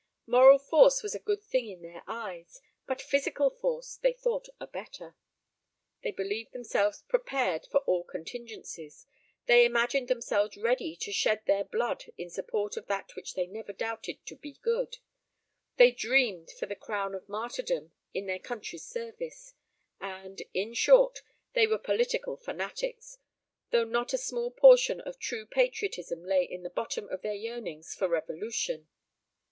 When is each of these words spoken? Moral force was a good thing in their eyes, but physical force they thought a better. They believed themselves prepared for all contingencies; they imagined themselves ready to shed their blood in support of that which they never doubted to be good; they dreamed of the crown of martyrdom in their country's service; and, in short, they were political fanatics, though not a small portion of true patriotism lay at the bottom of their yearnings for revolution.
Moral 0.25 0.57
force 0.57 1.03
was 1.03 1.13
a 1.13 1.19
good 1.19 1.43
thing 1.43 1.69
in 1.69 1.83
their 1.83 2.01
eyes, 2.07 2.59
but 2.87 2.99
physical 3.03 3.51
force 3.51 3.97
they 3.97 4.13
thought 4.13 4.47
a 4.59 4.65
better. 4.65 5.15
They 6.01 6.09
believed 6.09 6.53
themselves 6.53 7.03
prepared 7.07 7.67
for 7.67 7.81
all 7.81 8.03
contingencies; 8.03 9.05
they 9.45 9.63
imagined 9.63 10.07
themselves 10.07 10.57
ready 10.57 10.95
to 10.95 11.11
shed 11.11 11.45
their 11.45 11.63
blood 11.63 12.05
in 12.17 12.31
support 12.31 12.77
of 12.77 12.87
that 12.87 13.15
which 13.15 13.35
they 13.35 13.45
never 13.45 13.71
doubted 13.71 14.25
to 14.25 14.35
be 14.35 14.53
good; 14.63 14.97
they 15.75 15.91
dreamed 15.91 16.49
of 16.63 16.67
the 16.69 16.75
crown 16.75 17.13
of 17.13 17.29
martyrdom 17.29 17.91
in 18.11 18.25
their 18.25 18.39
country's 18.39 18.83
service; 18.87 19.53
and, 19.99 20.41
in 20.51 20.73
short, 20.73 21.21
they 21.53 21.67
were 21.67 21.77
political 21.77 22.35
fanatics, 22.37 23.19
though 23.69 23.83
not 23.85 24.13
a 24.13 24.17
small 24.17 24.49
portion 24.49 24.99
of 24.99 25.19
true 25.19 25.45
patriotism 25.45 26.25
lay 26.25 26.49
at 26.49 26.63
the 26.63 26.71
bottom 26.71 27.07
of 27.09 27.21
their 27.21 27.35
yearnings 27.35 27.93
for 27.93 28.09
revolution. 28.09 28.87